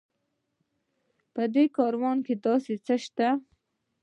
په 1.33 1.43
دې 1.53 1.65
کاروان 1.77 2.17
کې 2.25 2.33
داسې 2.45 2.73
څه 2.85 2.95
شته. 3.03 3.29